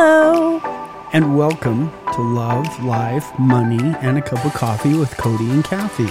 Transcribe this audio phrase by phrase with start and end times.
[0.00, 0.60] Hello.
[1.12, 6.06] And welcome to Love, Life, Money, and a Cup of Coffee with Cody and Kathy.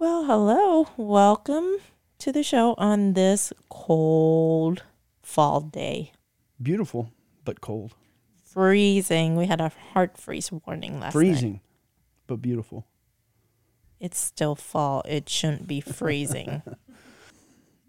[0.00, 0.88] Well, hello.
[0.96, 1.76] Welcome
[2.18, 4.82] to the show on this cold
[5.22, 6.10] fall day.
[6.60, 7.12] Beautiful,
[7.44, 7.94] but cold.
[8.44, 9.36] Freezing.
[9.36, 11.20] We had a hard freeze warning last night.
[11.20, 11.60] Freezing,
[12.26, 12.84] but beautiful.
[14.00, 15.04] It's still fall.
[15.06, 16.62] It shouldn't be freezing.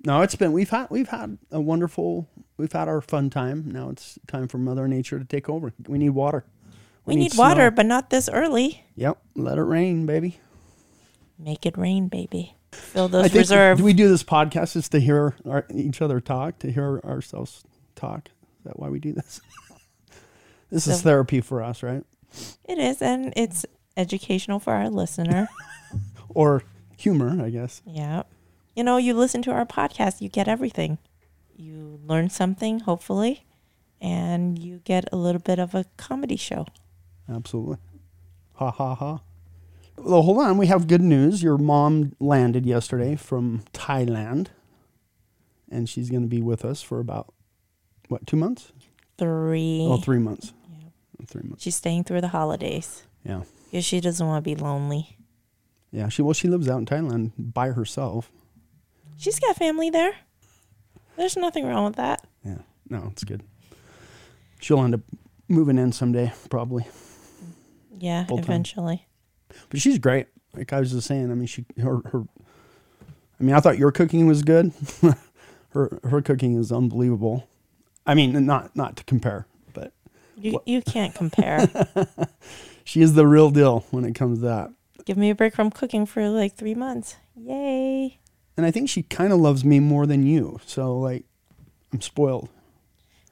[0.05, 3.69] No, it's been we've had we've had a wonderful we've had our fun time.
[3.71, 5.73] Now it's time for Mother Nature to take over.
[5.87, 6.45] We need water.
[7.05, 8.85] we need water, but not this early.
[8.95, 10.39] Yep, let it rain, baby.
[11.37, 12.55] Make it rain, baby.
[12.71, 13.79] Fill those think reserve.
[13.79, 17.63] do we do this podcast is to hear our, each other talk, to hear ourselves
[17.95, 18.29] talk.
[18.59, 19.41] Is that why we do this?
[20.69, 22.03] this is therapy for us, right?
[22.65, 23.65] it is, and it's
[23.97, 25.49] educational for our listener.
[26.35, 26.61] Or
[26.95, 27.81] humor, I guess.
[27.87, 28.21] yeah.
[28.79, 30.99] You know, you listen to our podcast, you get everything.
[31.57, 33.45] You learn something, hopefully,
[33.99, 36.65] and you get a little bit of a comedy show.
[37.29, 37.75] Absolutely.
[38.53, 39.19] Ha ha ha.
[39.97, 40.57] Well, hold on.
[40.57, 41.43] We have good news.
[41.43, 44.47] Your mom landed yesterday from Thailand,
[45.69, 47.33] and she's going to be with us for about
[48.07, 48.71] what two months?
[49.17, 49.81] Three.
[49.89, 50.53] Oh, three months.
[50.71, 51.25] Yeah.
[51.27, 51.63] Three months.
[51.65, 55.17] She's staying through the holidays Yeah, because she doesn't want to be lonely.
[55.91, 56.07] yeah.
[56.07, 58.31] She well, she lives out in Thailand by herself.
[59.19, 60.13] She's got family there.
[61.17, 62.25] There's nothing wrong with that.
[62.45, 63.43] Yeah, no, it's good.
[64.61, 65.01] She'll end up
[65.47, 66.87] moving in someday, probably.
[67.99, 68.43] Yeah, Full time.
[68.45, 69.07] eventually.
[69.69, 70.27] But she's great.
[70.53, 71.31] Like I was just saying.
[71.31, 72.23] I mean, she her her.
[73.39, 74.71] I mean, I thought your cooking was good.
[75.71, 77.47] her her cooking is unbelievable.
[78.05, 79.91] I mean, not not to compare, but
[80.37, 81.67] You What- you can't compare.
[82.85, 84.71] she is the real deal when it comes to that.
[85.05, 87.17] Give me a break from cooking for like three months.
[87.35, 88.19] Yay.
[88.59, 90.59] And I think she kind of loves me more than you.
[90.65, 91.23] So like,
[91.93, 92.49] I'm spoiled.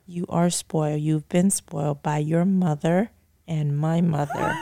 [0.05, 1.01] You are spoiled.
[1.01, 3.09] You've been spoiled by your mother
[3.45, 4.57] and my mother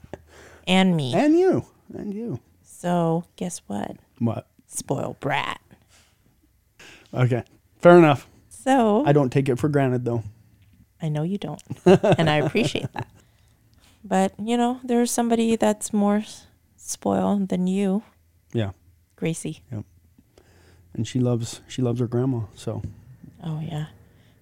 [0.66, 1.14] and me.
[1.14, 1.64] And you.
[1.96, 2.38] And you.
[2.62, 3.96] So guess what?
[4.18, 4.46] What?
[4.66, 5.58] Spoiled brat.
[7.14, 7.44] Okay.
[7.80, 8.28] Fair enough.
[8.50, 10.22] So I don't take it for granted though.
[11.00, 11.62] I know you don't.
[11.86, 13.08] and I appreciate that.
[14.04, 16.24] But, you know, there's somebody that's more
[16.76, 18.02] spoiled than you,
[18.52, 18.72] Yeah.
[19.16, 19.62] Gracie.
[20.94, 22.42] And she loves she loves her grandma.
[22.54, 22.82] So
[23.42, 23.86] Oh, yeah.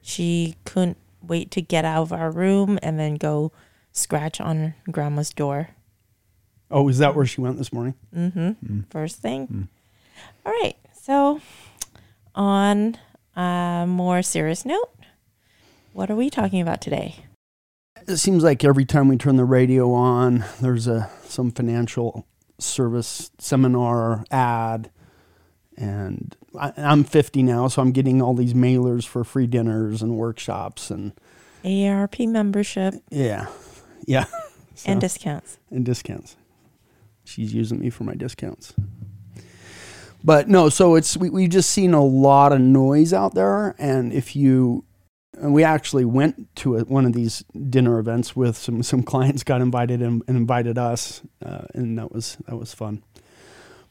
[0.00, 3.52] She couldn't wait to get out of our room and then go
[3.92, 5.70] scratch on grandma's door.
[6.70, 7.94] Oh, is that where she went this morning?
[8.16, 8.80] Mm-hmm.
[8.90, 9.68] First thing.
[10.46, 10.76] All right.
[11.00, 11.40] So,
[12.34, 12.96] on
[13.36, 14.90] a more serious note,
[15.92, 17.16] what are we talking about today?
[18.08, 22.26] It seems like every time we turn the radio on, there's a some financial
[22.58, 24.90] service seminar ad,
[25.76, 30.16] and I, I'm 50 now, so I'm getting all these mailers for free dinners and
[30.16, 31.12] workshops, and
[31.64, 33.46] AARP membership yeah,
[34.06, 34.24] yeah,
[34.74, 35.58] So- and discounts.
[35.70, 36.36] and discounts.
[37.24, 38.74] She's using me for my discounts.
[40.24, 44.12] But no, so it's we we just seen a lot of noise out there, and
[44.12, 44.84] if you
[45.38, 49.42] and we actually went to a, one of these dinner events with some some clients
[49.42, 53.02] got invited and, and invited us, uh, and that was that was fun.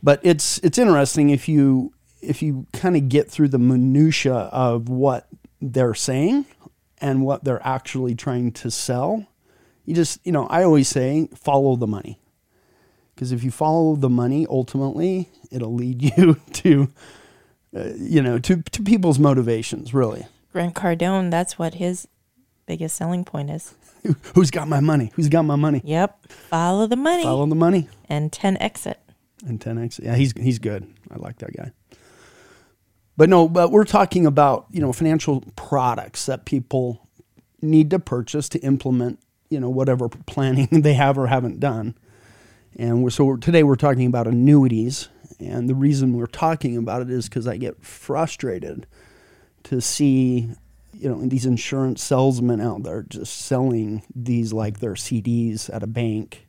[0.03, 4.89] But it's it's interesting if you if you kind of get through the minutia of
[4.89, 5.27] what
[5.61, 6.45] they're saying
[6.99, 9.25] and what they're actually trying to sell.
[9.85, 12.19] You just you know I always say follow the money
[13.15, 16.91] because if you follow the money, ultimately it'll lead you to
[17.75, 20.25] uh, you know to to people's motivations really.
[20.53, 22.07] Grant Cardone, that's what his
[22.65, 23.73] biggest selling point is.
[24.03, 25.11] Who- Who's got my money?
[25.15, 25.81] Who's got my money?
[25.83, 26.27] Yep.
[26.27, 27.87] Follow the money Follow the money.
[28.09, 28.93] and 10x.
[29.47, 29.99] And 10x.
[30.03, 30.85] Yeah, he's he's good.
[31.09, 31.71] I like that guy.
[33.17, 37.07] But no, but we're talking about, you know, financial products that people
[37.61, 41.95] need to purchase to implement, you know, whatever planning they have or haven't done.
[42.77, 45.09] And we're, so we're, today we're talking about annuities.
[45.39, 48.87] And the reason we're talking about it is because I get frustrated
[49.63, 50.49] to see,
[50.93, 55.87] you know, these insurance salesmen out there just selling these like their CDs at a
[55.87, 56.47] bank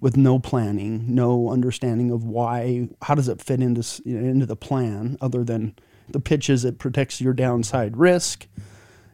[0.00, 4.46] with no planning, no understanding of why, how does it fit into you know, into
[4.46, 5.74] the plan, other than
[6.08, 8.46] the pitch is it protects your downside risk,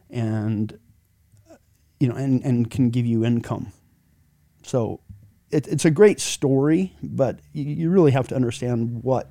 [0.09, 0.77] and
[1.51, 1.55] uh,
[1.99, 3.73] you know, and and can give you income.
[4.63, 5.01] So,
[5.51, 9.29] it, it's a great story, but you, you really have to understand what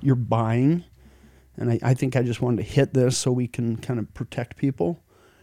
[0.00, 0.84] you're buying,
[1.56, 4.12] and I, I think I just wanted to hit this so we can kind of
[4.14, 5.02] protect people.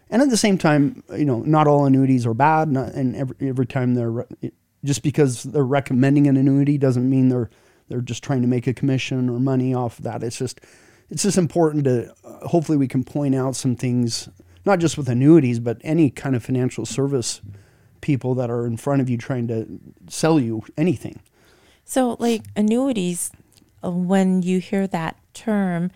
[0.09, 3.35] And at the same time, you know, not all annuities are bad, not, and every,
[3.41, 4.51] every time they're re-
[4.83, 7.49] just because they're recommending an annuity doesn't mean they're
[7.89, 10.23] they're just trying to make a commission or money off of that.
[10.23, 10.61] It's just
[11.09, 14.29] it's just important to uh, hopefully we can point out some things
[14.65, 17.41] not just with annuities but any kind of financial service
[18.03, 19.65] people that are in front of you trying to
[20.07, 21.19] sell you anything.
[21.85, 23.31] So, like annuities,
[23.83, 25.89] uh, when you hear that term,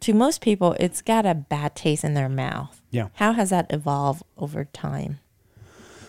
[0.00, 2.82] to most people, it's got a bad taste in their mouth.
[2.90, 3.08] Yeah.
[3.14, 5.20] How has that evolved over time?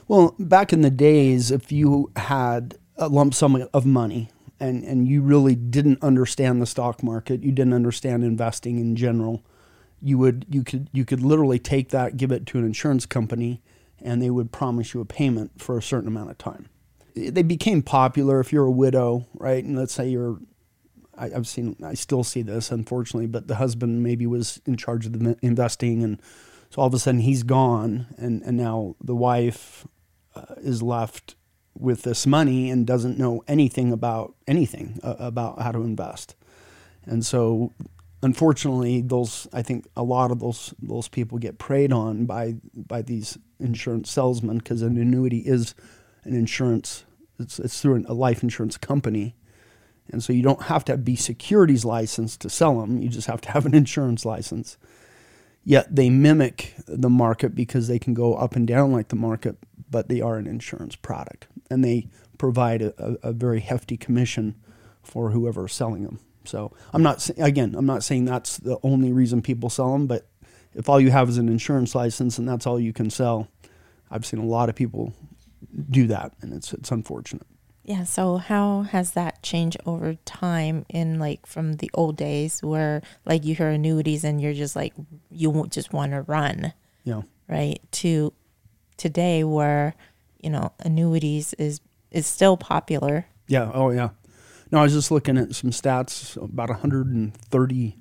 [0.07, 5.07] Well, back in the days, if you had a lump sum of money and, and
[5.07, 9.43] you really didn't understand the stock market, you didn't understand investing in general,
[10.01, 13.61] you would you could you could literally take that, give it to an insurance company,
[14.01, 16.69] and they would promise you a payment for a certain amount of time.
[17.15, 19.63] They became popular if you're a widow, right?
[19.63, 20.39] And let's say you're
[21.17, 25.07] I, have seen, I still see this, unfortunately, but the husband maybe was in charge
[25.07, 26.21] of the investing, and
[26.69, 29.85] so all of a sudden he's gone, and and now the wife
[30.57, 31.35] is left
[31.77, 36.35] with this money and doesn't know anything about anything uh, about how to invest.
[37.05, 37.71] And so
[38.23, 43.01] unfortunately those I think a lot of those those people get preyed on by by
[43.01, 45.75] these insurance salesmen because an annuity is
[46.23, 47.05] an insurance
[47.39, 49.35] it's it's through a life insurance company.
[50.09, 53.01] And so you don't have to be securities licensed to sell them.
[53.01, 54.77] You just have to have an insurance license.
[55.67, 59.57] Yet they mimic the market because they can go up and down like the market,
[59.91, 64.55] but they are an insurance product and they provide a, a very hefty commission
[65.03, 66.21] for whoever is selling them.
[66.45, 70.29] So I'm not again, I'm not saying that's the only reason people sell them, but
[70.73, 73.49] if all you have is an insurance license and that's all you can sell,
[74.09, 75.13] I've seen a lot of people
[75.89, 77.45] do that, and it's it's unfortunate.
[77.87, 78.03] Yeah.
[78.03, 83.45] So how has that changed over time in like from the old days where like
[83.45, 84.93] you hear annuities and you're just like
[85.31, 86.73] you won't just want to run.
[87.05, 87.21] Yeah.
[87.47, 87.79] Right.
[87.93, 88.33] To
[88.97, 89.95] today where,
[90.43, 91.79] you know, annuities is
[92.11, 93.25] is still popular.
[93.47, 93.71] Yeah.
[93.73, 94.09] Oh yeah.
[94.69, 96.35] No, I was just looking at some stats.
[96.35, 97.97] About 130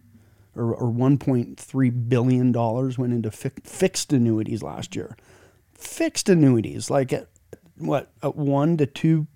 [0.57, 5.17] or, or 1.3 billion dollars went into fi- fixed annuities last year.
[5.75, 7.29] Fixed annuities, like at
[7.79, 9.29] what at one to two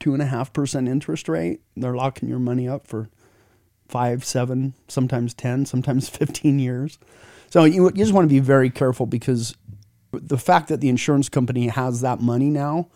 [0.00, 1.60] two and a half percent interest rate.
[1.76, 3.08] They're locking your money up for
[3.88, 6.98] five, seven, sometimes ten, sometimes fifteen years.
[7.50, 9.54] So you you just want to be very careful because
[10.12, 12.88] the fact that the insurance company has that money now,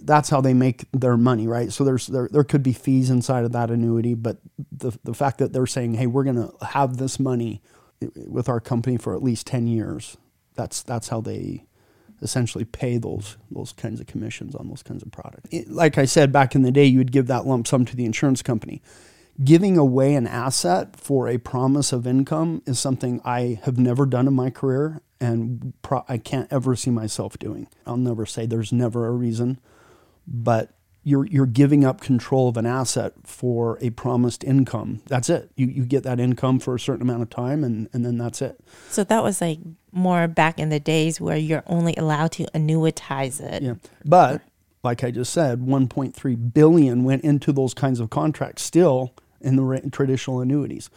[0.00, 1.72] that's how they make their money, right?
[1.72, 4.38] So there's there there could be fees inside of that annuity, but
[4.72, 7.62] the the fact that they're saying, hey, we're gonna have this money
[8.26, 10.16] with our company for at least ten years,
[10.54, 11.64] that's that's how they
[12.24, 15.48] essentially pay those those kinds of commissions on those kinds of products.
[15.52, 17.96] It, like I said back in the day, you would give that lump sum to
[17.96, 18.82] the insurance company.
[19.42, 24.28] Giving away an asset for a promise of income is something I have never done
[24.28, 27.68] in my career and pro- I can't ever see myself doing.
[27.86, 29.58] I'll never say there's never a reason,
[30.26, 35.02] but you're you're giving up control of an asset for a promised income.
[35.06, 35.50] That's it.
[35.54, 38.42] You you get that income for a certain amount of time and, and then that's
[38.42, 38.58] it.
[38.88, 39.58] So that was like
[39.92, 43.62] more back in the days where you're only allowed to annuitize it.
[43.62, 43.74] Yeah.
[44.04, 44.42] But
[44.82, 49.90] like I just said, 1.3 billion went into those kinds of contracts still in the
[49.90, 50.90] traditional annuities.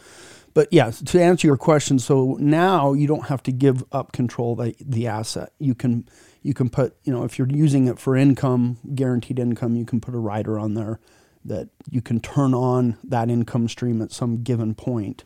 [0.54, 4.58] But yeah, to answer your question, so now you don't have to give up control
[4.60, 5.52] of the, the asset.
[5.58, 6.08] You can
[6.48, 10.00] you can put, you know, if you're using it for income, guaranteed income, you can
[10.00, 10.98] put a rider on there
[11.44, 15.24] that you can turn on that income stream at some given point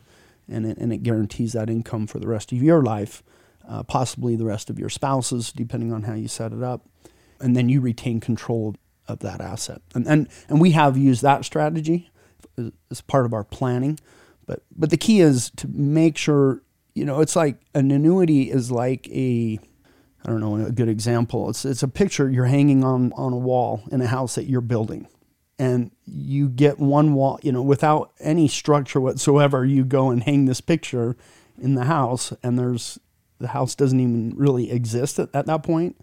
[0.49, 3.23] and it, and it guarantees that income for the rest of your life,
[3.65, 6.85] uh, possibly the rest of your spouses, depending on how you set it up.
[7.39, 8.75] And then you retain control
[9.07, 9.81] of that asset.
[9.95, 12.09] And, and, and we have used that strategy
[12.91, 13.97] as, part of our planning.
[14.45, 16.63] But, but the key is to make sure,
[16.93, 19.59] you know, it's like an annuity is like a,
[20.25, 21.49] I don't know, a good example.
[21.49, 24.61] It's it's a picture you're hanging on on a wall in a house that you're
[24.61, 25.07] building.
[25.59, 30.45] And you get one wall, you know, without any structure whatsoever, you go and hang
[30.45, 31.15] this picture
[31.61, 32.99] in the house and there's
[33.39, 35.97] the house doesn't even really exist at, at that point.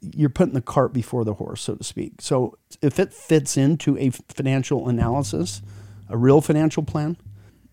[0.00, 2.20] You're putting the cart before the horse, so to speak.
[2.20, 5.62] So if it fits into a financial analysis,
[6.08, 7.16] a real financial plan,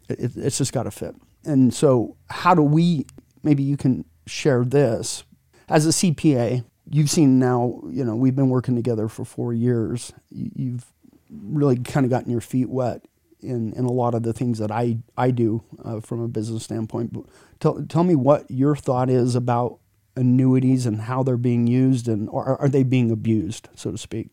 [0.09, 1.15] it, it's just got to fit.
[1.45, 3.05] And so, how do we?
[3.41, 5.23] Maybe you can share this
[5.69, 10.13] as a CPA, you've seen now, you know, we've been working together for four years.
[10.31, 10.85] You've
[11.29, 13.05] really kind of gotten your feet wet
[13.41, 16.63] in, in a lot of the things that I, I do uh, from a business
[16.63, 17.13] standpoint.
[17.13, 17.25] But
[17.59, 19.79] tell, tell me what your thought is about
[20.15, 24.29] annuities and how they're being used and or are they being abused, so to speak?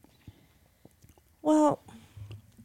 [1.43, 1.81] Well,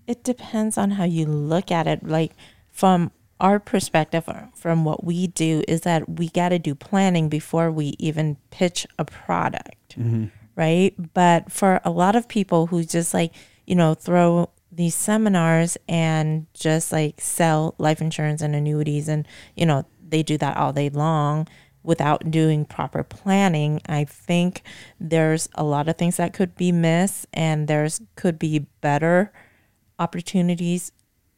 [0.06, 2.04] it depends on how you look at it.
[2.04, 2.34] Like
[2.72, 7.72] from our perspective from what we do is that we got to do planning before
[7.72, 10.26] we even pitch a product, mm-hmm.
[10.56, 10.94] right?
[11.14, 13.34] But for a lot of people who just like,
[13.66, 19.66] you know, throw these seminars and just like sell life insurance and annuities and you
[19.66, 21.48] know they do that all day long
[21.82, 24.64] without doing proper planning i think
[25.00, 29.32] there's a lot of things that could be missed and there's could be better
[29.98, 30.92] opportunities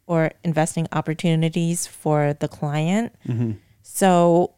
[0.08, 3.52] or investing opportunities for the client mm-hmm.
[3.82, 4.54] so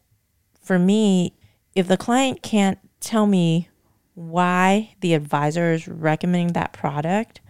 [0.62, 1.34] for me
[1.74, 3.68] if the client can't tell me
[4.14, 7.40] why the advisor is recommending that product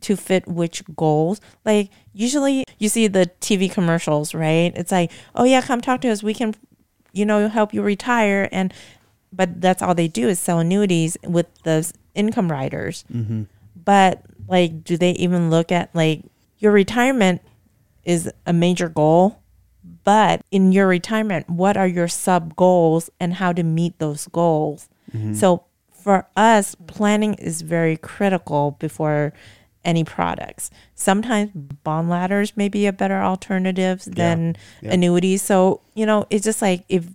[0.00, 1.40] to fit which goals.
[1.64, 4.72] Like usually you see the TV commercials, right?
[4.74, 6.22] It's like, "Oh yeah, come talk to us.
[6.22, 6.54] We can
[7.12, 8.72] you know help you retire." And
[9.32, 13.04] but that's all they do is sell annuities with the s- income riders.
[13.12, 13.44] Mm-hmm.
[13.76, 16.22] But like do they even look at like
[16.58, 17.42] your retirement
[18.04, 19.40] is a major goal?
[20.04, 24.88] But in your retirement, what are your sub goals and how to meet those goals?
[25.14, 25.34] Mm-hmm.
[25.34, 29.32] So for us, planning is very critical before
[29.84, 30.70] any products.
[30.94, 34.92] Sometimes bond ladders may be a better alternative than Yeah.
[34.92, 35.42] annuities.
[35.42, 37.06] So, you know, it's just like if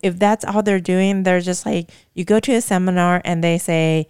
[0.00, 3.58] if that's all they're doing, they're just like you go to a seminar and they
[3.58, 4.06] say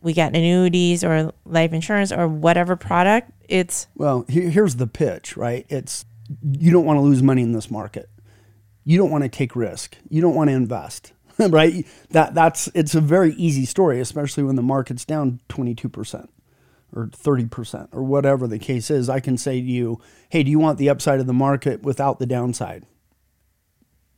[0.00, 5.36] we got annuities or life insurance or whatever product, it's Well, here, here's the pitch,
[5.36, 5.66] right?
[5.68, 6.04] It's
[6.42, 8.08] you don't want to lose money in this market.
[8.84, 9.96] You don't want to take risk.
[10.08, 11.86] You don't want to invest, right?
[12.10, 16.28] That that's it's a very easy story, especially when the market's down 22%
[16.92, 19.08] or 30% or whatever the case is.
[19.08, 22.18] I can say to you, "Hey, do you want the upside of the market without
[22.18, 22.86] the downside?"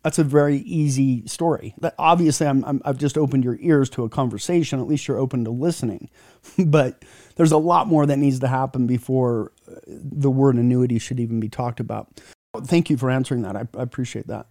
[0.03, 1.75] That's a very easy story.
[1.79, 4.79] That obviously, I'm, I'm, I've just opened your ears to a conversation.
[4.79, 6.11] At least you're open to listening.
[6.67, 7.05] but
[7.37, 11.41] there's a lot more that needs to happen before uh, the word annuity should even
[11.41, 12.21] be talked about.
[12.65, 13.57] Thank you for answering that.
[13.57, 14.47] I, I appreciate that.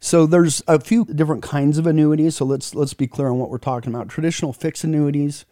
[0.00, 2.36] So there's a few different kinds of annuities.
[2.36, 4.08] So let's let's be clear on what we're talking about.
[4.08, 5.44] Traditional fixed annuities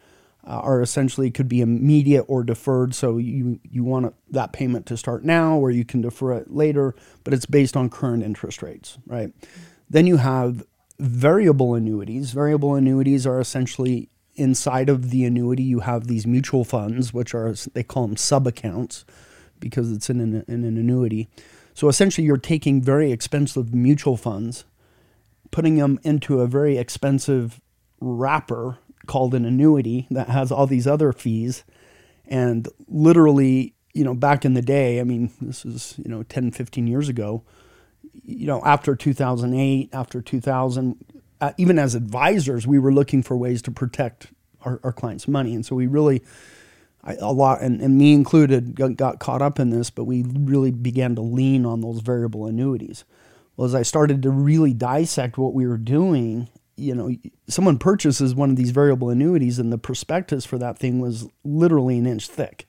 [0.45, 2.95] uh, are essentially could be immediate or deferred.
[2.95, 6.95] So you you want that payment to start now, or you can defer it later,
[7.23, 9.31] but it's based on current interest rates, right?
[9.89, 10.63] Then you have
[10.99, 12.31] variable annuities.
[12.31, 14.09] Variable annuities are essentially
[14.39, 15.63] inside of the annuity.
[15.63, 19.05] You have these mutual funds, which are they call them sub accounts
[19.59, 21.29] because it's in an, in an annuity.
[21.73, 24.65] So essentially, you're taking very expensive mutual funds,
[25.51, 27.61] putting them into a very expensive
[28.01, 31.63] wrapper called an annuity that has all these other fees.
[32.25, 36.51] And literally, you know, back in the day, I mean, this is, you know, 10,
[36.51, 37.43] 15 years ago,
[38.23, 41.05] you know, after 2008, after 2000,
[41.41, 44.27] uh, even as advisors, we were looking for ways to protect
[44.61, 45.55] our, our clients' money.
[45.55, 46.21] And so we really,
[47.03, 50.23] I, a lot, and, and me included, got, got caught up in this, but we
[50.23, 53.05] really began to lean on those variable annuities.
[53.55, 57.13] Well, as I started to really dissect what we were doing, you know,
[57.47, 61.97] someone purchases one of these variable annuities, and the prospectus for that thing was literally
[61.97, 62.67] an inch thick.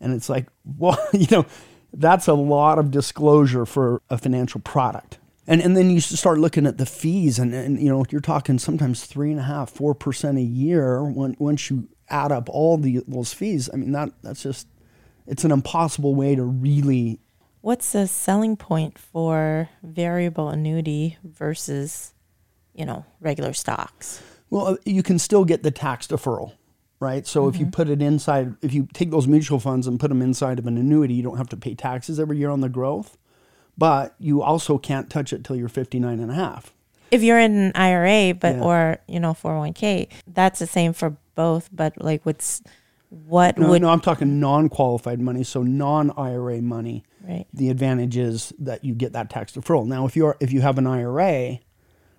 [0.00, 0.46] And it's like,
[0.78, 1.46] well, you know,
[1.92, 5.18] that's a lot of disclosure for a financial product.
[5.46, 8.58] And, and then you start looking at the fees, and, and you know, you're talking
[8.58, 12.78] sometimes three and a half, four percent a year when, once you add up all
[12.78, 13.68] the those fees.
[13.72, 14.68] I mean, that that's just
[15.26, 17.20] it's an impossible way to really
[17.64, 22.12] what's the selling point for variable annuity versus,
[22.74, 24.22] you know, regular stocks?
[24.50, 26.52] Well, uh, you can still get the tax deferral,
[27.00, 27.26] right?
[27.26, 30.20] So if you put it inside, if you take those mutual funds and put them
[30.20, 33.16] inside of an annuity, you don't have to pay taxes every year on the growth.
[33.76, 36.72] But you also can't touch it till you're 59 and a half.
[37.10, 38.62] If you're in an IRA, but Yeah.
[38.62, 41.68] or you know 401k, that's the same for both.
[41.72, 42.62] But like, what's
[43.10, 47.04] what No, would no, I'm talking non-qualified money, so non-IRA money.
[47.26, 47.46] right?
[47.54, 49.86] The advantage is that you get that tax deferral.
[49.86, 51.58] Now, if you're if you have an IRA,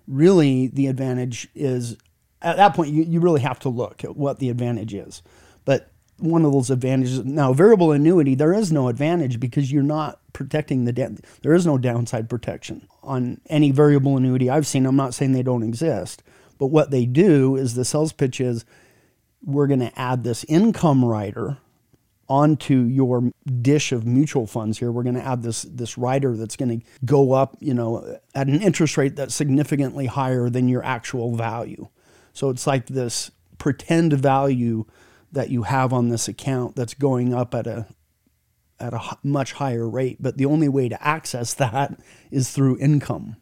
[0.08, 1.96] really the advantage is
[2.42, 5.22] at that point you, you really have to look at what the advantage is.
[6.18, 7.24] One of those advantages.
[7.24, 11.66] Now variable annuity there is no advantage because you're not protecting the da- there is
[11.66, 14.86] no downside protection on any variable annuity I've seen.
[14.86, 16.22] I'm not saying they don't exist,
[16.58, 18.64] but what they do is the sales pitch is
[19.44, 21.58] we're going to add this income rider
[22.28, 23.30] onto your
[23.62, 24.90] dish of mutual funds here.
[24.90, 28.48] We're going to add this this rider that's going to go up you know at
[28.48, 31.88] an interest rate that's significantly higher than your actual value.
[32.32, 34.84] So it's like this pretend value
[35.32, 37.86] that you have on this account that's going up at a
[38.78, 41.98] at a much higher rate but the only way to access that
[42.30, 43.36] is through income.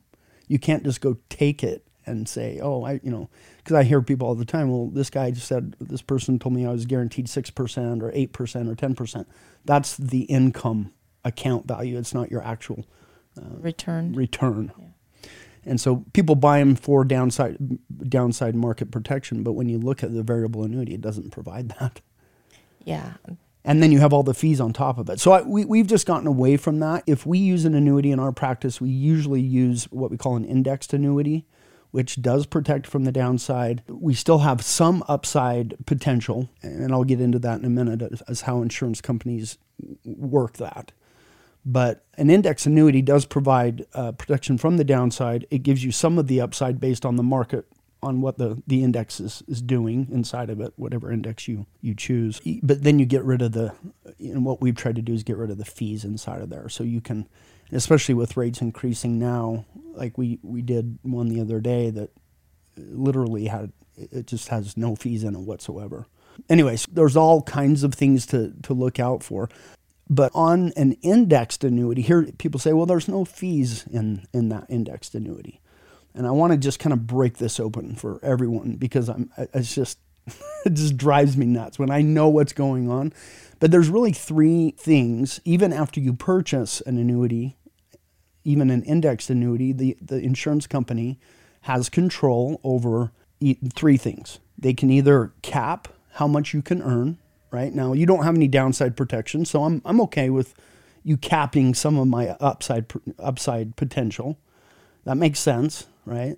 [0.46, 4.02] You can't just go take it and say oh i you know because i hear
[4.02, 6.84] people all the time well this guy just said this person told me i was
[6.84, 9.26] guaranteed 6% or 8% or 10%
[9.64, 10.92] that's the income
[11.24, 11.98] account value.
[11.98, 12.84] It's not your actual
[13.36, 14.12] uh, Return.
[14.12, 14.72] return
[15.66, 17.56] and so people buy them for downside
[18.08, 22.00] downside market protection but when you look at the variable annuity it doesn't provide that
[22.84, 23.14] Yeah.
[23.64, 25.18] and then you have all the fees on top of it.
[25.20, 27.02] So I, we, we've just gotten away from that.
[27.06, 30.44] If we use an annuity in our practice, we usually use what we call an
[30.44, 31.46] indexed annuity,
[31.90, 33.82] which does protect from the downside.
[33.88, 38.20] We still have some upside potential, and I'll get into that in a minute as,
[38.22, 39.56] as how insurance companies
[40.04, 40.92] work that.
[41.66, 45.46] But an index annuity does provide uh, protection from the downside.
[45.50, 47.66] It gives you some of the upside based on the market
[48.02, 51.94] on what the, the index is, is doing inside of it, whatever index you, you
[51.94, 52.40] choose.
[52.62, 53.72] But then you get rid of the,
[54.34, 56.68] know, what we've tried to do is get rid of the fees inside of there.
[56.68, 57.26] So you can,
[57.72, 62.10] especially with rates increasing now, like we, we did one the other day that
[62.76, 66.06] literally had, it just has no fees in it whatsoever.
[66.50, 69.48] Anyways, there's all kinds of things to, to look out for.
[70.08, 74.66] But on an indexed annuity, here people say, well, there's no fees in, in that
[74.68, 75.60] indexed annuity.
[76.14, 79.74] And I want to just kind of break this open for everyone because I'm it's
[79.74, 79.98] just
[80.64, 83.12] it just drives me nuts when I know what's going on.
[83.58, 87.56] But there's really three things even after you purchase an annuity,
[88.44, 91.18] even an indexed annuity, the the insurance company
[91.62, 93.10] has control over
[93.74, 94.38] three things.
[94.56, 97.18] They can either cap how much you can earn,
[97.54, 97.74] right?
[97.74, 100.54] Now, you don't have any downside protection, so I'm I'm okay with
[101.04, 104.38] you capping some of my upside upside potential.
[105.04, 106.36] That makes sense right?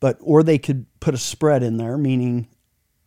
[0.00, 2.48] But or they could put a spread in there, meaning,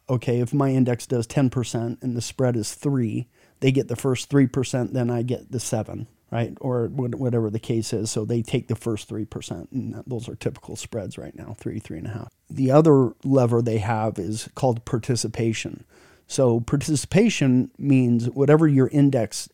[0.10, 3.28] okay, if my index does ten percent and the spread is three,
[3.60, 6.58] they get the first three percent, then I get the seven, right?
[6.62, 8.12] Or whatever the case is.
[8.12, 11.80] So they take the first three percent, and those are typical spreads right now, three,
[11.80, 12.30] three and a half.
[12.50, 15.84] The other lever they have is called participation.
[16.28, 19.50] So participation means whatever your index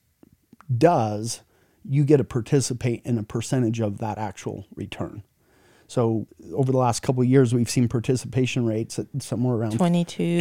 [0.77, 1.41] does,
[1.83, 5.23] you get to participate in a percentage of that actual return.
[5.91, 9.77] So over the last couple of years, we've seen participation rates at somewhere around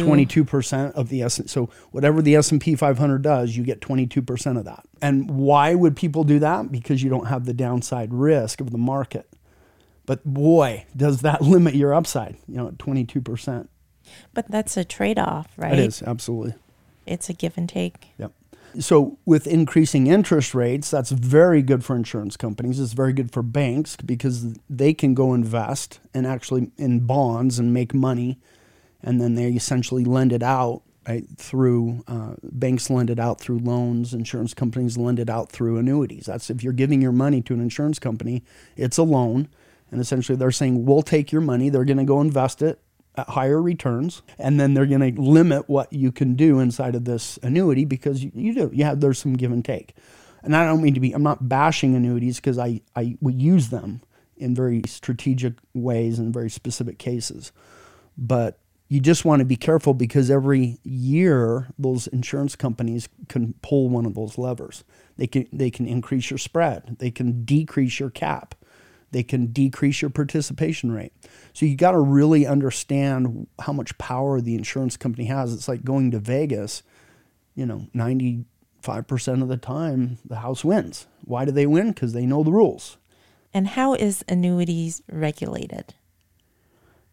[0.01, 1.41] 22 percent of the S.
[1.47, 4.85] So whatever the S and P 500 does, you get 22 percent of that.
[5.01, 6.71] And why would people do that?
[6.71, 9.27] Because you don't have the downside risk of the market.
[10.05, 12.37] But boy, does that limit your upside?
[12.47, 13.69] You know, at 22 percent.
[14.33, 15.73] But that's a trade-off, right?
[15.73, 16.55] It is absolutely.
[17.05, 18.09] It's a give and take.
[18.17, 18.31] Yep.
[18.79, 22.79] So, with increasing interest rates, that's very good for insurance companies.
[22.79, 27.73] It's very good for banks because they can go invest and actually in bonds and
[27.73, 28.39] make money,
[29.03, 33.59] and then they essentially lend it out right through uh, banks lend it out through
[33.59, 34.13] loans.
[34.13, 36.27] Insurance companies lend it out through annuities.
[36.27, 38.43] That's if you're giving your money to an insurance company,
[38.77, 39.49] it's a loan,
[39.91, 41.69] and essentially they're saying we'll take your money.
[41.69, 42.79] They're going to go invest it
[43.17, 47.37] higher returns, and then they're going to limit what you can do inside of this
[47.43, 49.95] annuity because you, you do you have there's some give and take.
[50.43, 53.69] And I don't mean to be I'm not bashing annuities because I I we use
[53.69, 54.01] them
[54.37, 57.51] in very strategic ways in very specific cases,
[58.17, 58.59] but
[58.91, 64.05] you just want to be careful because every year those insurance companies can pull one
[64.05, 64.83] of those levers.
[65.15, 66.97] They can they can increase your spread.
[66.99, 68.55] They can decrease your cap.
[69.11, 71.13] They can decrease your participation rate.
[71.53, 75.53] So you got to really understand how much power the insurance company has.
[75.53, 76.83] It's like going to Vegas,
[77.55, 78.45] you know, 95%
[79.41, 81.07] of the time the house wins.
[81.25, 81.91] Why do they win?
[81.91, 82.97] Because they know the rules.
[83.53, 85.93] And how is annuities regulated?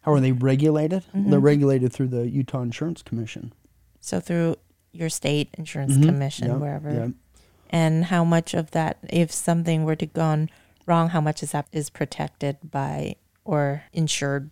[0.01, 1.03] How are they regulated?
[1.13, 1.29] Mm-hmm.
[1.29, 3.51] They're regulated through the Utah Insurance Commission.
[3.99, 4.55] So through
[4.93, 6.09] your state insurance mm-hmm.
[6.09, 6.93] commission, wherever.
[6.93, 7.11] Yep.
[7.69, 10.49] And how much of that, if something were to go on
[10.85, 14.51] wrong, how much is that is protected by or insured?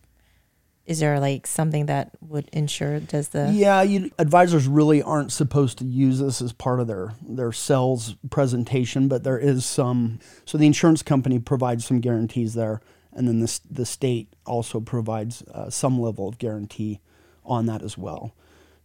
[0.86, 3.00] Is there like something that would insure?
[3.02, 3.82] Does the yeah?
[3.82, 9.08] You, advisors really aren't supposed to use this as part of their their sales presentation,
[9.08, 10.20] but there is some.
[10.46, 15.42] So the insurance company provides some guarantees there, and then the the state also provides
[15.44, 17.02] uh, some level of guarantee
[17.44, 18.34] on that as well.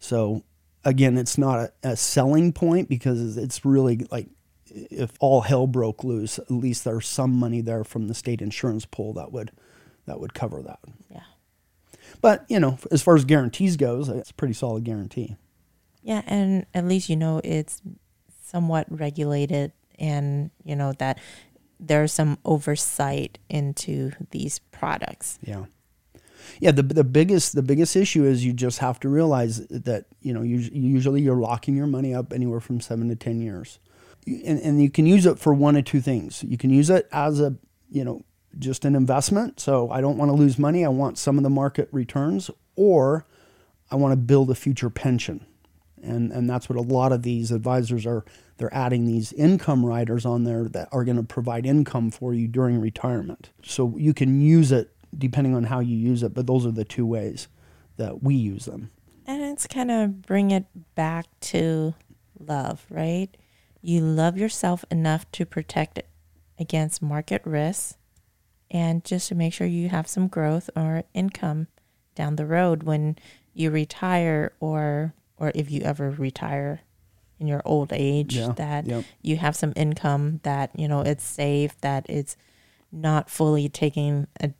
[0.01, 0.43] So
[0.85, 4.29] again, it's not a, a selling point because it's really like
[4.75, 8.87] if all hell broke loose, at least there's some money there from the state insurance
[8.87, 9.53] pool that would
[10.07, 10.81] that would cover that.
[11.11, 11.23] Yeah.
[12.21, 15.37] But you know, as far as guarantees goes, it's a pretty solid guarantee.
[16.03, 17.81] Yeah, and at least you know it's
[18.43, 21.19] somewhat regulated, and you know that
[21.79, 25.39] there's some oversight into these products.
[25.43, 25.67] Yeah.
[26.61, 30.35] Yeah, the the biggest the biggest issue is you just have to realize that you
[30.35, 33.79] know you, usually you're locking your money up anywhere from seven to ten years
[34.27, 36.45] and, and you can use it for one of two things.
[36.45, 37.57] You can use it as a,
[37.91, 38.23] you know,
[38.59, 39.61] just an investment.
[39.61, 40.85] So I don't want to lose money.
[40.85, 43.27] I want some of the market returns, or
[43.91, 45.47] I want to build a future pension.
[46.03, 48.25] And, and that's what a lot of these advisors are
[48.59, 52.49] they're adding these income riders on there that are going to provide income for you
[52.49, 56.67] during retirement so you can use it depending on how you use it but those
[56.67, 57.49] are the two ways
[57.97, 58.91] that we use them
[59.27, 61.95] and it's kind of bring it back to
[62.39, 63.29] love, right?
[63.81, 66.01] You love yourself enough to protect
[66.59, 67.97] against market risks
[68.73, 71.69] and just to make sure you have some growth or income
[72.17, 73.17] down the road when
[73.55, 76.81] you retire or or if you ever retire
[77.39, 79.05] in your old age Yeah, that yep.
[79.21, 82.37] you have some income that you know it's safe that it's
[82.91, 84.53] not fully taking a,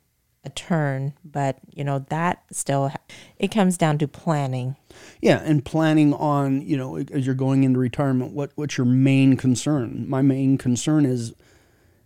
[0.45, 2.97] a turn but you know that still ha-
[3.39, 4.77] it comes down to planning
[5.21, 9.37] Yeah, and planning on, you know, as you're going into retirement, what what's your main
[9.37, 10.05] concern?
[10.09, 11.33] My main concern is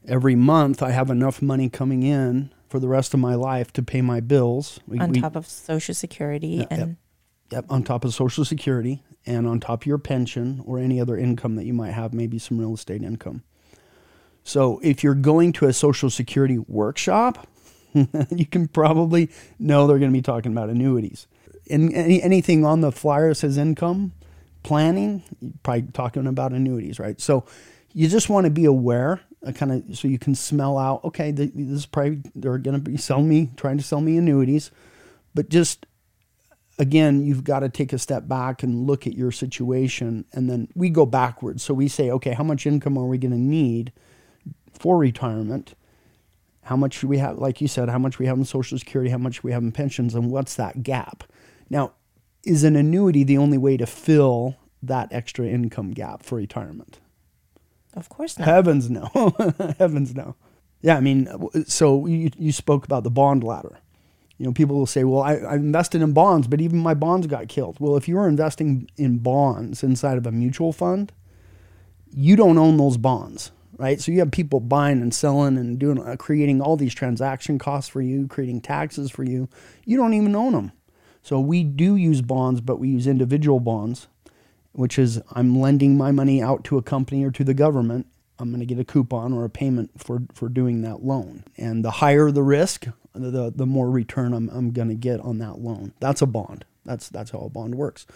[0.06, 3.82] every month I have enough money coming in for the rest of my life to
[3.82, 4.80] pay my bills.
[4.86, 6.96] We- on we- top of social security and
[7.50, 11.16] Yep, on top of Social Security and on top of your pension or any other
[11.16, 13.42] income that you might have, maybe some real estate income.
[14.42, 17.46] So if you're going to a Social Security workshop,
[17.94, 21.26] you can probably know they're going to be talking about annuities.
[21.70, 24.12] And any, anything on the flyer says income
[24.62, 27.20] planning, you're probably talking about annuities, right?
[27.20, 27.44] So
[27.92, 29.20] you just want to be aware,
[29.52, 31.04] kind of, so you can smell out.
[31.04, 34.16] Okay, th- this is probably they're going to be selling me, trying to sell me
[34.16, 34.70] annuities,
[35.34, 35.86] but just
[36.78, 40.24] again, you've got to take a step back and look at your situation.
[40.32, 41.62] And then we go backwards.
[41.62, 43.92] So we say, okay, how much income are we going to need
[44.72, 45.74] for retirement?
[46.62, 49.10] How much do we have, like you said, how much we have in Social Security,
[49.10, 51.24] how much we have in pensions, and what's that gap?
[51.70, 51.92] Now,
[52.44, 56.98] is an annuity the only way to fill that extra income gap for retirement?
[57.96, 59.10] Of course not Heavens no.
[59.78, 60.36] Heavens no.
[60.82, 61.28] Yeah, I mean,
[61.66, 63.78] so you, you spoke about the bond ladder.
[64.38, 67.26] You know, people will say, well, I, I invested in bonds, but even my bonds
[67.26, 67.78] got killed.
[67.80, 71.12] Well, if you were investing in bonds inside of a mutual fund,
[72.14, 74.00] you don't own those bonds, right?
[74.00, 77.88] So you have people buying and selling and doing, uh, creating all these transaction costs
[77.88, 79.48] for you, creating taxes for you.
[79.86, 80.72] You don't even own them.
[81.22, 84.06] So we do use bonds, but we use individual bonds
[84.76, 88.06] which is I'm lending my money out to a company or to the government.
[88.38, 91.44] I'm going to get a coupon or a payment for, for doing that loan.
[91.56, 95.38] And the higher the risk, the, the more return I'm, I'm going to get on
[95.38, 95.94] that loan.
[96.00, 96.66] That's a bond.
[96.84, 98.06] That's, that's how a bond works.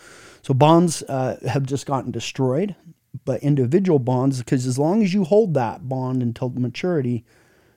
[0.43, 2.77] So bonds uh, have just gotten destroyed,
[3.25, 7.25] but individual bonds, because as long as you hold that bond until maturity,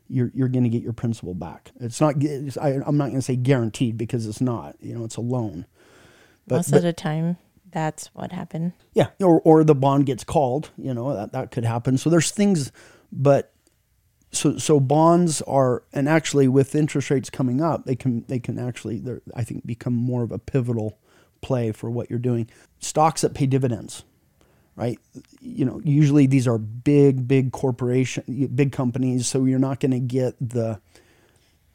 [0.09, 1.71] you're, you're going to get your principal back.
[1.79, 5.05] It's not, it's, I, I'm not going to say guaranteed because it's not, you know,
[5.05, 5.65] it's a loan.
[6.45, 7.37] But, most but- of the time
[7.73, 10.69] that's what happened yeah, or or the bond gets called.
[10.77, 11.97] You know that that could happen.
[11.97, 12.71] So there's things,
[13.11, 13.51] but
[14.31, 18.59] so so bonds are, and actually with interest rates coming up, they can they can
[18.59, 19.03] actually
[19.35, 20.99] I think become more of a pivotal
[21.41, 22.49] play for what you're doing.
[22.79, 24.03] Stocks that pay dividends,
[24.75, 24.99] right?
[25.41, 29.99] You know, usually these are big big corporation, big companies, so you're not going to
[29.99, 30.79] get the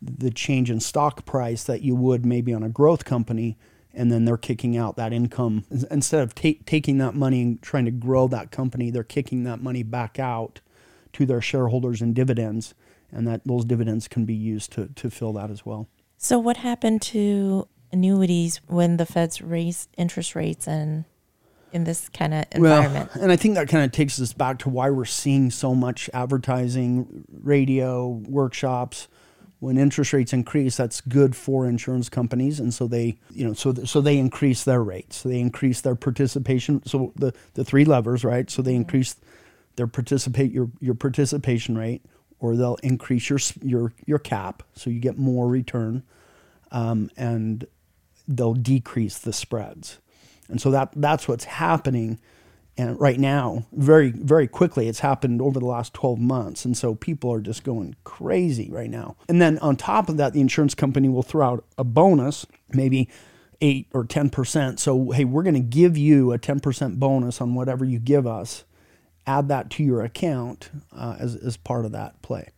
[0.01, 3.59] the change in stock price that you would maybe on a growth company
[3.99, 7.85] and then they're kicking out that income instead of ta- taking that money and trying
[7.85, 10.61] to grow that company they're kicking that money back out
[11.13, 12.75] to their shareholders in dividends
[13.13, 16.59] and that those dividends can be used to, to fill that as well So what
[16.59, 21.05] happened to annuities when the feds raised interest rates and
[21.73, 23.11] in this kind of environment?
[23.15, 25.75] Well, and I think that kind of takes us back to why we're seeing so
[25.75, 29.09] much advertising, radio, workshops.
[29.61, 33.73] When interest rates increase, that's good for insurance companies, and so they, you know, so
[33.73, 35.17] th- so they increase their rates.
[35.17, 36.85] So they increase their participation.
[36.87, 38.49] So the the three levers, right?
[38.49, 39.17] So they increase
[39.75, 42.03] their participate your your participation rate,
[42.39, 46.05] or they'll increase your your your cap, so you get more return,
[46.71, 47.67] um, and
[48.29, 49.99] they'll decrease the spreads.
[50.49, 52.21] And so that that's what's happening
[52.79, 56.95] and right now very very quickly it's happened over the last 12 months and so
[56.95, 59.17] people are just going crazy right now.
[59.29, 63.09] And then on top of that the insurance company will throw out a bonus maybe
[63.61, 64.79] 8 or 10%.
[64.79, 68.65] So hey, we're going to give you a 10% bonus on whatever you give us.
[69.27, 72.49] Add that to your account uh, as as part of that play.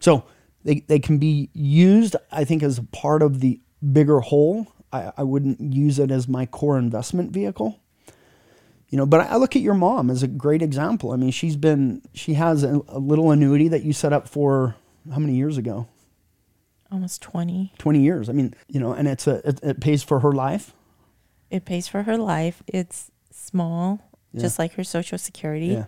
[0.00, 0.24] So
[0.64, 3.60] they, they can be used, I think, as part of the
[3.92, 4.66] bigger whole.
[4.92, 7.79] I, I wouldn't use it as my core investment vehicle.
[8.90, 11.12] You know, but I look at your mom as a great example.
[11.12, 14.74] I mean, she's been, she has a, a little annuity that you set up for
[15.12, 15.86] how many years ago?
[16.90, 17.72] Almost 20.
[17.78, 18.28] 20 years.
[18.28, 20.72] I mean, you know, and it's a, it, it pays for her life.
[21.50, 22.62] It pays for her life.
[22.66, 24.00] It's small,
[24.32, 24.40] Yeah.
[24.40, 25.84] just like her social security, Yeah.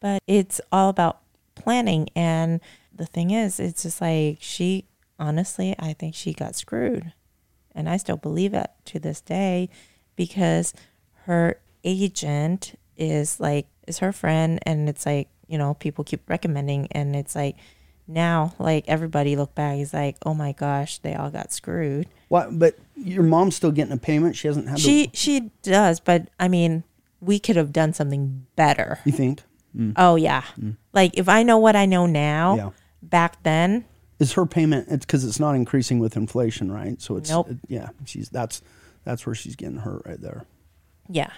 [0.00, 1.20] but it's all about
[1.54, 2.08] planning.
[2.16, 2.60] And
[2.94, 4.86] the thing is, it's just like she,
[5.18, 7.12] honestly, I think she got screwed.
[7.74, 9.68] And I still believe it to this day
[10.16, 10.72] because
[11.26, 14.58] her agent is like, is her friend.
[14.64, 16.88] And it's like, you know, people keep recommending.
[16.92, 17.56] And it's like,
[18.06, 22.06] now, like everybody look back, is like, oh my gosh, they all got screwed.
[22.28, 22.58] What?
[22.58, 24.34] But your mom's still getting a payment.
[24.36, 24.80] She hasn't had.
[24.80, 26.84] She she does, but I mean,
[27.20, 28.98] we could have done something better.
[29.04, 29.42] You think?
[29.76, 29.92] Mm.
[29.96, 30.42] Oh yeah.
[30.58, 30.76] Mm.
[30.94, 32.70] Like if I know what I know now, Yeah.
[33.02, 33.84] back then,
[34.18, 34.88] Is her payment?
[34.90, 37.00] It's because it's not increasing with inflation, right?
[37.02, 37.50] So it's Nope.
[37.50, 37.90] it- yeah.
[38.06, 38.62] She's that's
[39.04, 40.44] that's where she's getting hurt right there.
[41.10, 41.30] yeah.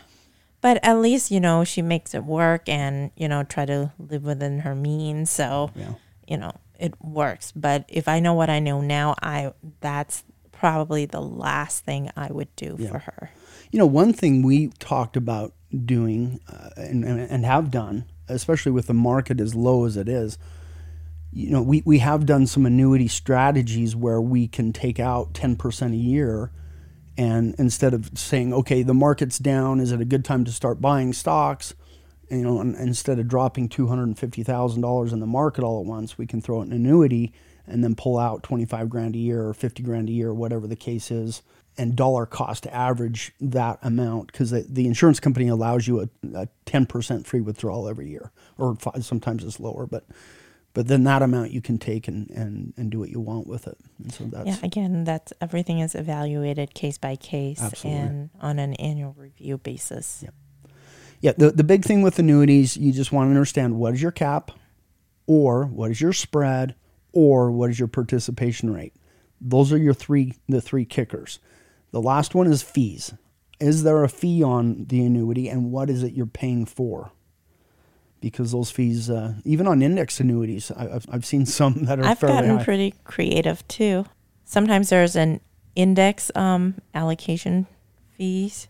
[0.61, 4.25] But at least, you know, she makes it work and, you know, try to live
[4.25, 5.31] within her means.
[5.31, 5.95] So, Yeah.
[6.29, 7.53] you know, it works.
[7.53, 12.29] But if I know what I know now, I that's probably the last thing I
[12.31, 12.91] would do Yeah.
[12.91, 13.31] for her.
[13.71, 15.55] You know, one thing we talked about
[15.87, 20.09] doing uh, and, and and have done, especially with the market as low as it
[20.09, 20.37] is,
[21.33, 25.93] you know, we, we have done some annuity strategies where we can take out 10%
[25.93, 26.51] a year.
[27.21, 30.81] And instead of saying, okay, the market's down, is it a good time to start
[30.81, 31.75] buying stocks?
[32.31, 36.63] You know, instead of dropping $250,000 in the market all at once, we can throw
[36.63, 37.35] it in annuity
[37.67, 40.77] and then pull out 25 grand a year or 50 grand a year, whatever the
[40.77, 41.43] case is,
[41.77, 46.49] and dollar cost average that amount because the, the insurance company allows you a, a
[46.65, 50.07] 10% free withdrawal every year, or fi- sometimes it's lower, but
[50.73, 53.67] but then that amount you can take and, and, and do what you want with
[53.67, 53.77] it.
[53.99, 58.01] And so that's Yeah, again, that's everything is evaluated case by case Absolutely.
[58.01, 60.21] and on an annual review basis.
[60.23, 60.35] Yep.
[61.21, 64.13] Yeah, the, the big thing with annuities, you just want to understand what is your
[64.13, 64.53] cap,
[65.27, 66.75] or what is your spread,
[67.13, 68.95] or what is your participation rate.
[69.41, 71.39] Those are your three the three kickers.
[71.91, 73.13] The last one is fees.
[73.59, 77.13] Is there a fee on the annuity, and what is it you're paying for?
[78.21, 82.05] Because those fees, uh, even on index annuities, I, I've, I've seen some that are
[82.05, 82.65] I've gotten high.
[82.65, 84.05] pretty creative too.
[84.45, 85.41] Sometimes there's an
[85.75, 87.67] index um, allocation
[88.17, 88.69] fees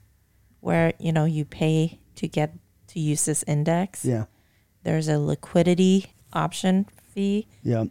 [0.60, 2.54] where you know you pay to get
[2.88, 4.04] to use this index.
[4.04, 4.24] yeah,
[4.84, 7.46] There's a liquidity option fee.
[7.62, 7.84] yeah.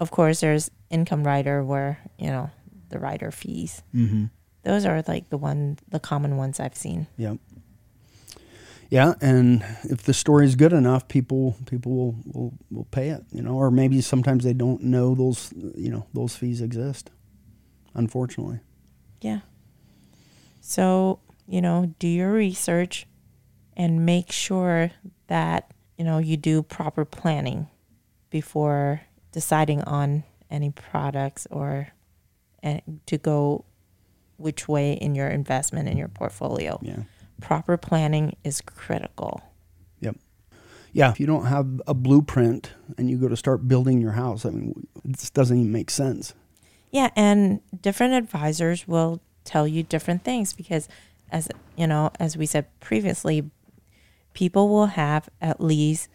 [0.00, 2.50] Of course, there's income rider where you know
[2.88, 3.82] the rider fees.
[3.94, 4.24] Mm-hmm.
[4.64, 7.06] Those are like the one the common ones I've seen.
[7.18, 7.38] Yep.
[7.38, 7.51] Yeah,
[9.22, 13.40] and if the story is good enough, people people will, will will pay it, you
[13.40, 17.10] know, or maybe sometimes they don't know those you know those fees exist.
[17.94, 18.60] Unfortunately,
[19.22, 19.40] Yeah.
[20.60, 23.06] So, you know, do your research
[23.76, 24.90] and make sure
[25.26, 27.68] that, you know, you do proper planning
[28.30, 29.02] before
[29.32, 31.88] deciding on any products or
[32.62, 33.64] uh, to go
[34.36, 36.78] which way in your investment in your portfolio.
[36.82, 37.02] yeah,
[37.42, 39.42] Proper planning is critical.
[40.00, 40.16] yep,
[40.92, 41.10] yeah.
[41.10, 44.50] If you don't have a blueprint and you go to start building your house, I
[44.50, 46.34] mean, this doesn't even make sense.
[46.90, 50.88] Yeah, and different advisors will tell you different things because
[51.30, 53.50] as you know, as we said previously,
[54.34, 56.08] people will have at least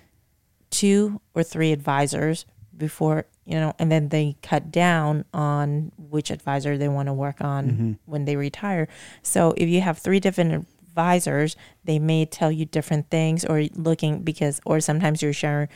[0.70, 2.46] two or three advisors
[2.78, 7.42] before, you know, and then they cut down on which advisor they want to work
[7.42, 7.92] on mm-hmm.
[8.06, 8.88] when they retire.
[9.24, 14.24] So if you have three different advisors, they may tell you different things or looking
[14.24, 15.68] because or sometimes you're sharing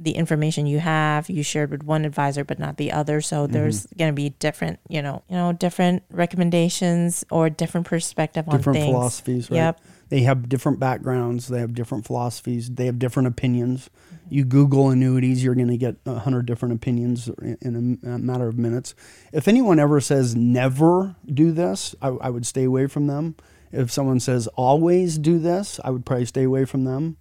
[0.00, 3.86] the information you have you shared with one advisor but not the other so there's
[3.98, 8.78] going to be different you know you know different recommendations or different perspective on different
[8.78, 9.56] philosophies, right?
[9.56, 11.48] yep They have different backgrounds.
[11.48, 12.70] They have different philosophies.
[12.70, 13.90] They have different opinions.
[13.90, 14.34] Mm-hmm.
[14.34, 17.28] You Google annuities, you're going to get a hundred different opinions
[17.60, 18.94] in a matter of minutes.
[19.32, 23.34] If anyone ever says never do this, I, I would stay away from them.
[23.72, 27.16] If someone says always do this, I would probably stay away from them.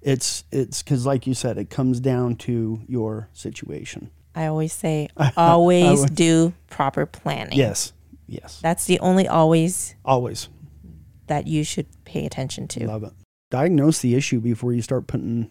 [0.00, 4.10] It's it's because, like you said, it comes down to your situation.
[4.34, 7.92] i always say always do proper planning Yes,
[8.26, 10.48] yes, that's the only always always
[11.26, 13.12] that you should pay attention to love it.
[13.50, 15.50] Diagnose the issue before you start putting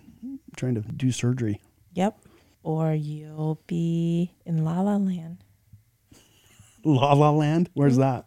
[0.56, 1.62] trying to do surgery.
[1.94, 2.18] yep
[2.64, 5.44] or you'll be in la la land
[6.84, 7.70] La La Land.
[7.74, 8.02] Where's mm-hmm.
[8.02, 8.26] that?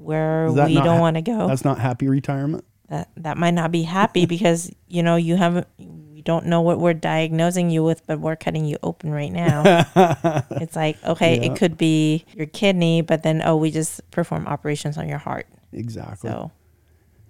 [0.00, 2.64] Where we don't ha- want to go That's not happy retirement.
[2.88, 6.78] that that might not be happy because you know you haven't you don't know what
[6.78, 9.62] we're diagnosing you with but we're cutting you open right now
[10.50, 11.52] it's like okay Yeah.
[11.52, 15.46] it could be your kidney but then oh we just perform operations on your heart
[15.72, 16.28] Exactly.
[16.30, 16.50] so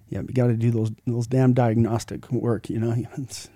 [0.09, 2.69] Yeah, you got to do those those damn diagnostic work.
[2.69, 3.49] You know, it's,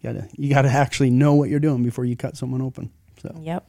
[0.00, 2.90] you gotta you gotta actually know what you're doing before you cut someone open.
[3.22, 3.64] So, yep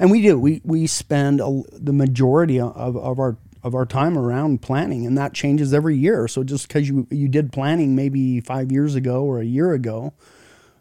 [0.00, 0.38] and we do.
[0.38, 5.16] We we spend a, the majority of, of our of our time around planning, and
[5.18, 6.28] that changes every year.
[6.28, 10.12] So just because you you did planning maybe five years ago or a year ago.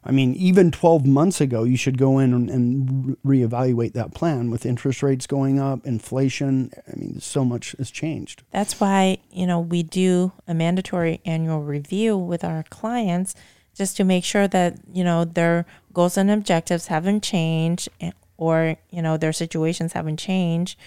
[0.03, 4.49] I mean, even 12 months ago, you should go in and, and reevaluate that plan
[4.49, 6.71] with interest rates going up, inflation.
[6.87, 8.43] I mean, so much has changed.
[8.51, 13.35] that's why you know we do a mandatory annual review with our clients
[13.75, 18.77] just to make sure that you know their goals and objectives haven't changed eh, or
[18.89, 20.77] you know their situations haven't changed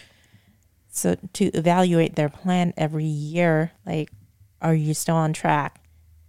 [0.90, 4.10] so to evaluate their plan every year like
[4.60, 5.80] are you still on track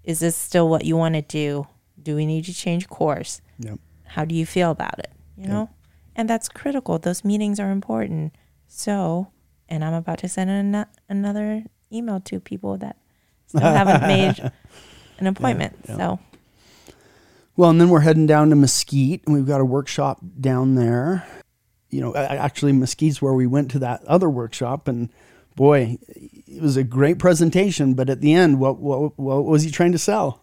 [0.03, 1.67] Is this still what you want to do?
[2.01, 3.41] Do we need to change course?
[3.59, 3.77] Yep.
[4.05, 5.11] How do you feel about it?
[5.37, 5.69] You know?
[6.15, 6.97] And that's critical.
[6.97, 8.33] Those meetings are important.
[8.67, 9.27] So,
[9.69, 12.97] and I'm about to send an, another email to people that
[13.47, 14.51] still haven't made
[15.19, 15.77] an appointment.
[15.87, 15.97] yeah.
[15.97, 16.19] So,
[17.55, 21.27] Well, and then we're heading down to Mesquite, and we've got a workshop down there.
[21.91, 25.09] You know, actually, Mesquite's where we went to that other workshop, and
[25.55, 27.93] boy, it was a great presentation.
[27.93, 30.41] But at the end, what what, what was he trying to sell?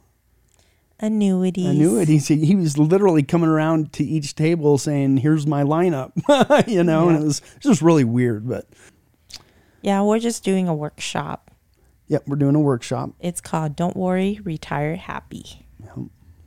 [1.00, 1.66] annuities.
[1.66, 2.28] Annuities.
[2.28, 6.12] He, he was literally coming around to each table saying, "Here's my lineup,"
[6.68, 8.48] you know, and it was just really weird.
[8.48, 8.66] But
[9.82, 11.50] Yeah, we're just doing a workshop.
[12.08, 15.66] yep, we're doing a workshop, It's called Don't Worry, Retire Happy.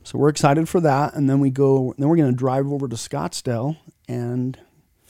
[0.04, 1.14] so we're excited for that.
[1.14, 3.76] And then we go, then we're going to drive over to Scottsdale
[4.08, 4.58] and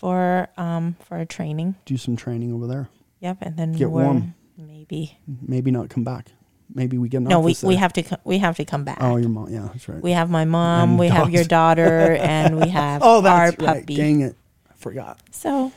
[0.03, 1.77] For um for a training.
[1.85, 2.89] do some training over there.
[3.21, 4.35] Yep, and then Get we're warm.
[4.59, 6.33] maybe Maybe not come back.
[6.75, 8.99] Maybe we get an No, we, we have to we have to come back.
[9.01, 9.49] Oh, your mom.
[9.49, 10.03] Yeah, that's right.
[10.03, 13.63] We have my mom, And we have your daughter, and we have oh, our that's
[13.63, 13.81] right.
[13.83, 13.95] puppy.
[13.95, 14.35] Dang it.
[14.69, 15.21] I forgot.
[15.31, 15.71] So,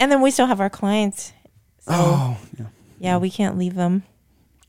[0.00, 1.34] and then we still have our clients.
[1.80, 2.66] So, Oh, yeah.
[2.98, 4.04] yeah, we can't leave them.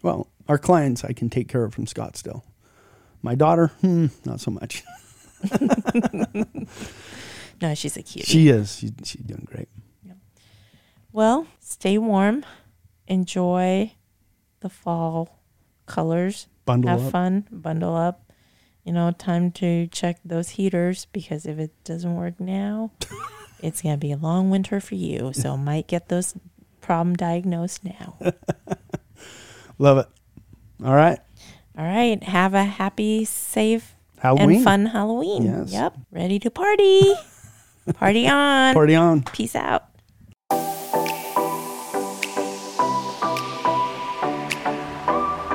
[0.02, 2.42] Well, our clients I can take care of from Scottsdale.
[3.22, 4.84] My daughter, hmm, not so much.
[7.62, 8.26] No, she's a cutie.
[8.28, 8.78] She is.
[8.78, 9.67] She, she's doing great.
[10.06, 10.13] Yeah.
[11.12, 12.45] well, stay warm.
[13.08, 13.93] Enjoy
[14.62, 15.39] the fall
[15.86, 16.48] colors.
[16.65, 17.12] Bundle have up.
[17.12, 17.48] fun.
[17.52, 18.32] Bundle up.
[18.84, 22.91] You know, time to check those heaters because if it doesn't work now,
[23.62, 25.32] it's going to be a long winter for you.
[25.34, 26.34] So, might get those
[26.82, 28.17] problem diagnosed now.
[29.78, 30.08] Love it.
[30.84, 31.19] All right.
[31.78, 32.22] All right.
[32.24, 34.56] Have a happy, safe, Halloween.
[34.56, 35.43] and fun Halloween.
[35.43, 35.72] Yes.
[35.72, 35.98] Yep.
[36.12, 37.13] Ready to party.
[37.93, 38.73] party on.
[38.73, 39.23] Party on.
[39.23, 39.86] Peace out.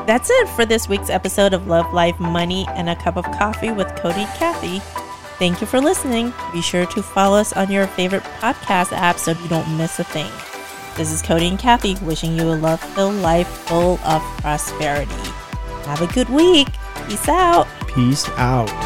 [0.07, 3.71] That's it for this week's episode of Love, Life, Money, and a Cup of Coffee
[3.71, 4.81] with Cody and Kathie.
[5.39, 6.33] Thank you for listening.
[6.53, 10.05] Be sure to follow us on your favorite podcast app so you don't miss a
[10.05, 10.31] thing.
[10.97, 15.11] This is Cody and Kathie wishing you a love filled life full of prosperity.
[15.87, 16.69] Have a good week.
[17.09, 17.67] Peace out.
[17.89, 18.84] Peace out.